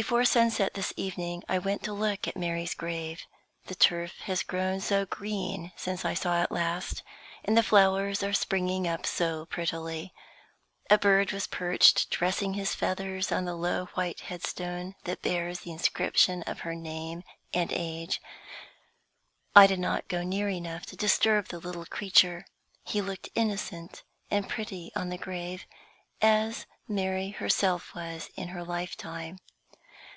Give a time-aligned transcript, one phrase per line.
[0.00, 3.22] Before sunset this evening I went to look at Mary's grave.
[3.66, 7.02] The turf has grown so green since I saw it last,
[7.44, 10.14] and the flowers are springing up so prettily.
[10.88, 15.72] A bird was perched dressing his feathers on the low white headstone that bears the
[15.72, 18.22] inscription of her name and age.
[19.56, 22.46] I did not go near enough to disturb the little creature.
[22.84, 25.66] He looked innocent and pretty on the grave,
[26.22, 29.40] as Mary herself was in her lifetime.